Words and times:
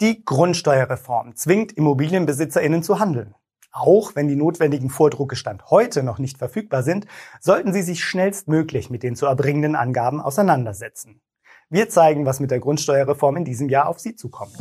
Die 0.00 0.24
Grundsteuerreform 0.24 1.36
zwingt 1.36 1.70
Immobilienbesitzerinnen 1.70 2.82
zu 2.82 2.98
handeln. 2.98 3.36
Auch 3.70 4.16
wenn 4.16 4.26
die 4.26 4.34
notwendigen 4.34 4.90
Vordrucke 4.90 5.36
Stand 5.36 5.70
heute 5.70 6.02
noch 6.02 6.18
nicht 6.18 6.36
verfügbar 6.36 6.82
sind, 6.82 7.06
sollten 7.38 7.72
Sie 7.72 7.82
sich 7.82 8.02
schnellstmöglich 8.02 8.90
mit 8.90 9.04
den 9.04 9.14
zu 9.14 9.26
erbringenden 9.26 9.76
Angaben 9.76 10.20
auseinandersetzen. 10.20 11.20
Wir 11.70 11.88
zeigen, 11.90 12.26
was 12.26 12.40
mit 12.40 12.50
der 12.50 12.58
Grundsteuerreform 12.58 13.36
in 13.36 13.44
diesem 13.44 13.68
Jahr 13.68 13.86
auf 13.86 14.00
Sie 14.00 14.16
zukommt. 14.16 14.56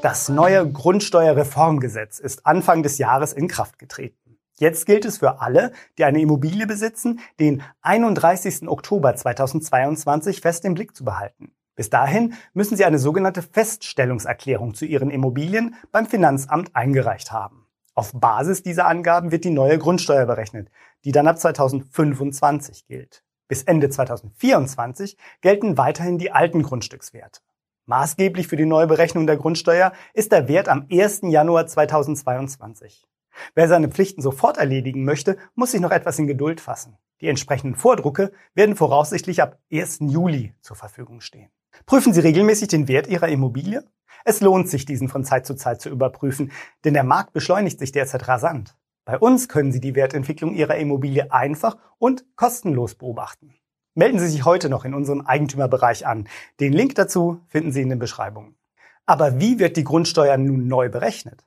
Das 0.00 0.30
neue 0.30 0.66
Grundsteuerreformgesetz 0.66 2.20
ist 2.20 2.46
Anfang 2.46 2.82
des 2.82 2.96
Jahres 2.96 3.34
in 3.34 3.48
Kraft 3.48 3.78
getreten. 3.78 4.21
Jetzt 4.58 4.86
gilt 4.86 5.04
es 5.04 5.18
für 5.18 5.40
alle, 5.40 5.72
die 5.98 6.04
eine 6.04 6.20
Immobilie 6.20 6.66
besitzen, 6.66 7.20
den 7.40 7.62
31. 7.80 8.68
Oktober 8.68 9.14
2022 9.14 10.40
fest 10.40 10.64
im 10.64 10.74
Blick 10.74 10.94
zu 10.94 11.04
behalten. 11.04 11.52
Bis 11.74 11.88
dahin 11.88 12.34
müssen 12.52 12.76
Sie 12.76 12.84
eine 12.84 12.98
sogenannte 12.98 13.42
Feststellungserklärung 13.42 14.74
zu 14.74 14.84
Ihren 14.84 15.10
Immobilien 15.10 15.74
beim 15.90 16.06
Finanzamt 16.06 16.76
eingereicht 16.76 17.32
haben. 17.32 17.66
Auf 17.94 18.12
Basis 18.14 18.62
dieser 18.62 18.86
Angaben 18.86 19.32
wird 19.32 19.44
die 19.44 19.50
neue 19.50 19.78
Grundsteuer 19.78 20.26
berechnet, 20.26 20.70
die 21.04 21.12
dann 21.12 21.28
ab 21.28 21.38
2025 21.38 22.86
gilt. 22.86 23.24
Bis 23.48 23.62
Ende 23.64 23.90
2024 23.90 25.16
gelten 25.40 25.76
weiterhin 25.76 26.18
die 26.18 26.30
alten 26.30 26.62
Grundstückswerte. 26.62 27.40
Maßgeblich 27.86 28.48
für 28.48 28.56
die 28.56 28.64
neue 28.64 28.86
Berechnung 28.86 29.26
der 29.26 29.36
Grundsteuer 29.36 29.92
ist 30.14 30.32
der 30.32 30.48
Wert 30.48 30.68
am 30.68 30.86
1. 30.90 31.22
Januar 31.24 31.66
2022. 31.66 33.06
Wer 33.54 33.68
seine 33.68 33.88
Pflichten 33.88 34.22
sofort 34.22 34.58
erledigen 34.58 35.04
möchte, 35.04 35.36
muss 35.54 35.72
sich 35.72 35.80
noch 35.80 35.90
etwas 35.90 36.18
in 36.18 36.26
Geduld 36.26 36.60
fassen. 36.60 36.96
Die 37.20 37.28
entsprechenden 37.28 37.76
Vordrucke 37.76 38.32
werden 38.54 38.76
voraussichtlich 38.76 39.42
ab 39.42 39.58
1. 39.72 39.98
Juli 40.00 40.54
zur 40.60 40.76
Verfügung 40.76 41.20
stehen. 41.20 41.50
Prüfen 41.86 42.12
Sie 42.12 42.20
regelmäßig 42.20 42.68
den 42.68 42.88
Wert 42.88 43.06
Ihrer 43.06 43.28
Immobilie? 43.28 43.84
Es 44.24 44.40
lohnt 44.40 44.68
sich, 44.68 44.84
diesen 44.84 45.08
von 45.08 45.24
Zeit 45.24 45.46
zu 45.46 45.54
Zeit 45.54 45.80
zu 45.80 45.88
überprüfen, 45.88 46.52
denn 46.84 46.94
der 46.94 47.04
Markt 47.04 47.32
beschleunigt 47.32 47.78
sich 47.78 47.92
derzeit 47.92 48.28
rasant. 48.28 48.76
Bei 49.04 49.18
uns 49.18 49.48
können 49.48 49.72
Sie 49.72 49.80
die 49.80 49.94
Wertentwicklung 49.94 50.54
Ihrer 50.54 50.76
Immobilie 50.76 51.32
einfach 51.32 51.76
und 51.98 52.24
kostenlos 52.36 52.94
beobachten. 52.94 53.54
Melden 53.94 54.18
Sie 54.18 54.28
sich 54.28 54.44
heute 54.44 54.68
noch 54.68 54.84
in 54.84 54.94
unserem 54.94 55.22
Eigentümerbereich 55.22 56.06
an. 56.06 56.28
Den 56.60 56.72
Link 56.72 56.94
dazu 56.94 57.40
finden 57.48 57.72
Sie 57.72 57.82
in 57.82 57.90
den 57.90 57.98
Beschreibungen. 57.98 58.56
Aber 59.04 59.40
wie 59.40 59.58
wird 59.58 59.76
die 59.76 59.84
Grundsteuer 59.84 60.36
nun 60.36 60.68
neu 60.68 60.88
berechnet? 60.88 61.44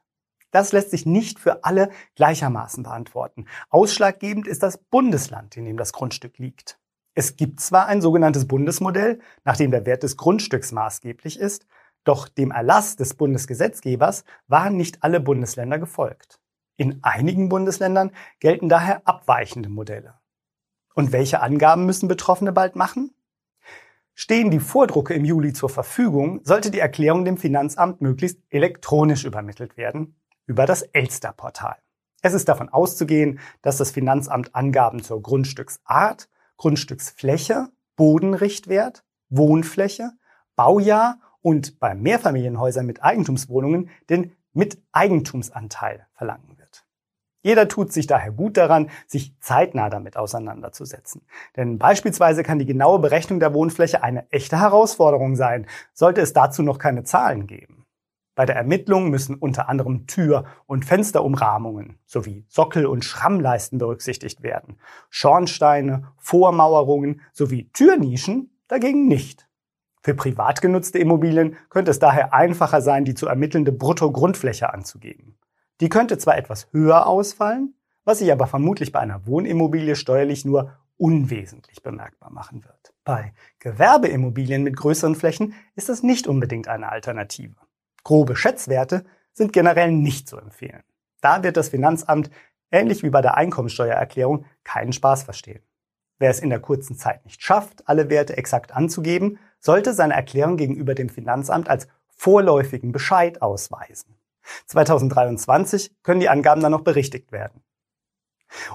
Das 0.55 0.71
lässt 0.71 0.91
sich 0.91 1.05
nicht 1.05 1.37
für 1.37 1.65
alle 1.65 1.89
gleichermaßen 2.15 2.83
beantworten. 2.83 3.43
Ausschlaggebend 3.69 4.47
ist 4.47 4.63
das 4.63 4.77
Bundesland, 4.77 5.57
in 5.57 5.65
dem 5.65 5.75
das 5.75 5.91
Grundstück 5.91 6.37
liegt. 6.37 6.79
Es 7.13 7.35
gibt 7.35 7.59
zwar 7.59 7.87
ein 7.87 7.99
sogenanntes 7.99 8.47
Bundesmodell, 8.47 9.19
nach 9.43 9.57
dem 9.57 9.71
der 9.71 9.85
Wert 9.85 10.03
des 10.03 10.15
Grundstücks 10.15 10.71
maßgeblich 10.71 11.41
ist, 11.41 11.67
doch 12.05 12.29
dem 12.29 12.51
Erlass 12.51 12.95
des 12.95 13.15
Bundesgesetzgebers 13.15 14.23
waren 14.47 14.77
nicht 14.77 15.03
alle 15.03 15.19
Bundesländer 15.19 15.77
gefolgt. 15.77 16.39
In 16.77 17.03
einigen 17.03 17.49
Bundesländern 17.49 18.11
gelten 18.39 18.69
daher 18.69 19.05
abweichende 19.05 19.67
Modelle. 19.67 20.21
Und 20.93 21.11
welche 21.11 21.41
Angaben 21.41 21.85
müssen 21.85 22.07
Betroffene 22.07 22.53
bald 22.53 22.77
machen? 22.77 23.13
Stehen 24.13 24.51
die 24.51 24.61
Vordrucke 24.61 25.15
im 25.15 25.25
Juli 25.25 25.51
zur 25.51 25.67
Verfügung, 25.67 26.39
sollte 26.45 26.71
die 26.71 26.79
Erklärung 26.79 27.25
dem 27.25 27.35
Finanzamt 27.35 27.99
möglichst 27.99 28.39
elektronisch 28.49 29.25
übermittelt 29.25 29.75
werden 29.75 30.15
über 30.45 30.65
das 30.65 30.81
Elster-Portal. 30.81 31.77
Es 32.21 32.33
ist 32.33 32.47
davon 32.49 32.69
auszugehen, 32.69 33.39
dass 33.61 33.77
das 33.77 33.91
Finanzamt 33.91 34.55
Angaben 34.55 35.03
zur 35.03 35.21
Grundstücksart, 35.21 36.29
Grundstücksfläche, 36.57 37.69
Bodenrichtwert, 37.95 39.03
Wohnfläche, 39.29 40.11
Baujahr 40.55 41.19
und 41.41 41.79
bei 41.79 41.93
Mehrfamilienhäusern 41.93 42.85
mit 42.85 43.03
Eigentumswohnungen 43.03 43.89
den 44.09 44.35
Miteigentumsanteil 44.53 46.07
verlangen 46.13 46.57
wird. 46.57 46.85
Jeder 47.43 47.67
tut 47.67 47.93
sich 47.93 48.07
daher 48.07 48.31
gut 48.31 48.57
daran, 48.57 48.89
sich 49.05 49.39
zeitnah 49.39 49.91
damit 49.91 50.17
auseinanderzusetzen. 50.17 51.21
Denn 51.55 51.77
beispielsweise 51.77 52.41
kann 52.41 52.57
die 52.57 52.65
genaue 52.65 52.97
Berechnung 52.97 53.39
der 53.39 53.53
Wohnfläche 53.53 54.01
eine 54.01 54.27
echte 54.31 54.59
Herausforderung 54.59 55.35
sein, 55.35 55.67
sollte 55.93 56.21
es 56.21 56.33
dazu 56.33 56.63
noch 56.63 56.79
keine 56.79 57.03
Zahlen 57.03 57.45
geben. 57.45 57.84
Bei 58.35 58.45
der 58.45 58.57
Ermittlung 58.57 59.09
müssen 59.09 59.35
unter 59.35 59.69
anderem 59.69 60.07
Tür- 60.07 60.43
und 60.65 60.83
Fensterumrahmungen 60.83 61.99
sowie 62.05 62.45
Sockel- 62.49 62.85
und 62.85 63.05
Schrammleisten 63.05 63.79
berücksichtigt 63.79 64.43
werden. 64.43 64.77
Schornsteine, 65.09 66.11
Vormauerungen 66.17 67.21
sowie 67.31 67.69
Türnischen 67.71 68.51
dagegen 68.67 69.07
nicht. 69.07 69.47
Für 70.03 70.13
privat 70.13 70.61
genutzte 70.61 70.99
Immobilien 70.99 71.55
könnte 71.69 71.91
es 71.91 71.99
daher 71.99 72.33
einfacher 72.33 72.81
sein, 72.81 73.05
die 73.05 73.15
zu 73.15 73.25
ermittelnde 73.25 73.71
Bruttogrundfläche 73.71 74.71
anzugeben. 74.71 75.39
Die 75.81 75.89
könnte 75.89 76.17
zwar 76.17 76.37
etwas 76.37 76.67
höher 76.71 77.07
ausfallen, 77.07 77.73
was 78.03 78.19
sich 78.19 78.31
aber 78.31 78.47
vermutlich 78.47 78.91
bei 78.91 78.99
einer 78.99 79.25
Wohnimmobilie 79.25 79.95
steuerlich 79.95 80.45
nur 80.45 80.73
unwesentlich 80.97 81.81
bemerkbar 81.81 82.31
machen 82.31 82.63
wird. 82.63 82.93
Bei 83.03 83.33
Gewerbeimmobilien 83.59 84.63
mit 84.63 84.77
größeren 84.77 85.15
Flächen 85.15 85.53
ist 85.75 85.89
das 85.89 86.03
nicht 86.03 86.27
unbedingt 86.27 86.67
eine 86.67 86.91
Alternative. 86.91 87.55
Grobe 88.05 88.35
Schätzwerte 88.35 89.03
sind 89.33 89.51
generell 89.51 89.91
nicht 89.91 90.29
zu 90.29 90.37
empfehlen. 90.37 90.83
Da 91.21 91.43
wird 91.43 91.57
das 91.57 91.69
Finanzamt, 91.69 92.29
ähnlich 92.71 93.01
wie 93.01 93.09
bei 93.09 93.21
der 93.21 93.35
Einkommensteuererklärung, 93.35 94.45
keinen 94.63 94.93
Spaß 94.93 95.23
verstehen. 95.23 95.63
Wer 96.19 96.29
es 96.29 96.39
in 96.39 96.51
der 96.51 96.59
kurzen 96.59 96.95
Zeit 96.95 97.25
nicht 97.25 97.41
schafft, 97.43 97.89
alle 97.89 98.09
Werte 98.09 98.37
exakt 98.37 98.73
anzugeben, 98.73 99.39
sollte 99.59 99.93
seine 99.93 100.13
Erklärung 100.13 100.55
gegenüber 100.55 100.93
dem 100.93 101.09
Finanzamt 101.09 101.67
als 101.67 101.87
vorläufigen 102.07 102.91
Bescheid 102.91 103.41
ausweisen. 103.41 104.15
2023 104.67 105.91
können 106.03 106.19
die 106.19 106.29
Angaben 106.29 106.61
dann 106.61 106.71
noch 106.71 106.83
berichtigt 106.83 107.31
werden. 107.31 107.63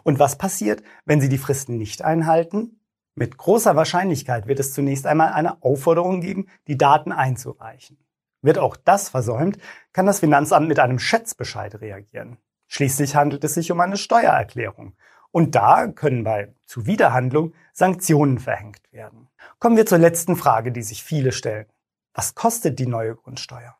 Und 0.02 0.18
was 0.18 0.38
passiert, 0.38 0.82
wenn 1.04 1.20
Sie 1.20 1.28
die 1.28 1.38
Fristen 1.38 1.76
nicht 1.76 2.02
einhalten? 2.02 2.80
Mit 3.14 3.38
großer 3.38 3.76
Wahrscheinlichkeit 3.76 4.48
wird 4.48 4.58
es 4.58 4.74
zunächst 4.74 5.06
einmal 5.06 5.32
eine 5.32 5.62
Aufforderung 5.62 6.20
geben, 6.20 6.48
die 6.66 6.76
Daten 6.76 7.12
einzureichen. 7.12 7.96
Wird 8.42 8.58
auch 8.58 8.76
das 8.76 9.08
versäumt, 9.08 9.58
kann 9.92 10.06
das 10.06 10.20
Finanzamt 10.20 10.68
mit 10.68 10.78
einem 10.78 10.98
Schätzbescheid 10.98 11.80
reagieren. 11.80 12.38
Schließlich 12.68 13.16
handelt 13.16 13.44
es 13.44 13.54
sich 13.54 13.72
um 13.72 13.80
eine 13.80 13.96
Steuererklärung. 13.96 14.94
Und 15.32 15.54
da 15.54 15.86
können 15.88 16.24
bei 16.24 16.54
Zuwiderhandlung 16.66 17.52
Sanktionen 17.72 18.38
verhängt 18.38 18.92
werden. 18.92 19.28
Kommen 19.58 19.76
wir 19.76 19.86
zur 19.86 19.98
letzten 19.98 20.36
Frage, 20.36 20.72
die 20.72 20.82
sich 20.82 21.04
viele 21.04 21.32
stellen. 21.32 21.66
Was 22.14 22.34
kostet 22.34 22.78
die 22.78 22.86
neue 22.86 23.14
Grundsteuer? 23.14 23.76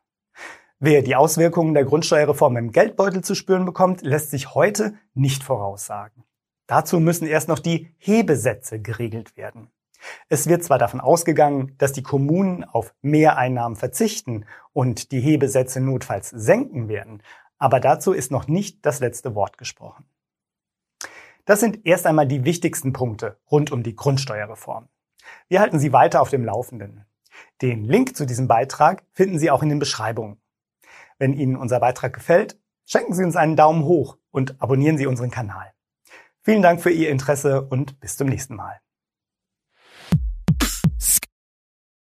Wer 0.79 1.01
die 1.03 1.15
Auswirkungen 1.15 1.73
der 1.73 1.85
Grundsteuerreform 1.85 2.57
im 2.57 2.71
Geldbeutel 2.71 3.23
zu 3.23 3.35
spüren 3.35 3.65
bekommt, 3.65 4.01
lässt 4.01 4.31
sich 4.31 4.55
heute 4.55 4.95
nicht 5.13 5.43
voraussagen. 5.43 6.23
Dazu 6.67 6.99
müssen 6.99 7.27
erst 7.27 7.49
noch 7.49 7.59
die 7.59 7.93
Hebesätze 7.97 8.81
geregelt 8.81 9.35
werden. 9.37 9.69
Es 10.29 10.47
wird 10.47 10.63
zwar 10.63 10.77
davon 10.77 10.99
ausgegangen, 10.99 11.75
dass 11.77 11.93
die 11.93 12.03
Kommunen 12.03 12.63
auf 12.63 12.93
Mehreinnahmen 13.01 13.75
verzichten 13.75 14.45
und 14.73 15.11
die 15.11 15.21
Hebesätze 15.21 15.79
notfalls 15.79 16.29
senken 16.29 16.87
werden, 16.87 17.21
aber 17.57 17.79
dazu 17.79 18.11
ist 18.13 18.31
noch 18.31 18.47
nicht 18.47 18.85
das 18.85 18.99
letzte 18.99 19.35
Wort 19.35 19.57
gesprochen. 19.57 20.05
Das 21.45 21.59
sind 21.59 21.85
erst 21.85 22.07
einmal 22.07 22.27
die 22.27 22.45
wichtigsten 22.45 22.93
Punkte 22.93 23.37
rund 23.49 23.71
um 23.71 23.83
die 23.83 23.95
Grundsteuerreform. 23.95 24.87
Wir 25.47 25.59
halten 25.59 25.79
Sie 25.79 25.93
weiter 25.93 26.21
auf 26.21 26.29
dem 26.29 26.45
Laufenden. 26.45 27.05
Den 27.61 27.85
Link 27.85 28.15
zu 28.15 28.25
diesem 28.25 28.47
Beitrag 28.47 29.03
finden 29.11 29.39
Sie 29.39 29.51
auch 29.51 29.63
in 29.63 29.69
den 29.69 29.79
Beschreibungen. 29.79 30.41
Wenn 31.17 31.33
Ihnen 31.33 31.55
unser 31.55 31.79
Beitrag 31.79 32.13
gefällt, 32.13 32.59
schenken 32.85 33.13
Sie 33.13 33.23
uns 33.23 33.35
einen 33.35 33.55
Daumen 33.55 33.83
hoch 33.85 34.17
und 34.31 34.61
abonnieren 34.61 34.97
Sie 34.97 35.05
unseren 35.05 35.31
Kanal. 35.31 35.71
Vielen 36.41 36.63
Dank 36.63 36.81
für 36.81 36.89
Ihr 36.89 37.09
Interesse 37.09 37.61
und 37.61 37.99
bis 37.99 38.17
zum 38.17 38.27
nächsten 38.27 38.55
Mal. 38.55 38.79